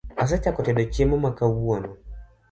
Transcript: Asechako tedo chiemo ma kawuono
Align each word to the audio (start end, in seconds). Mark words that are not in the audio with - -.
Asechako 0.23 0.59
tedo 0.65 0.81
chiemo 0.93 1.15
ma 1.23 1.31
kawuono 1.37 1.89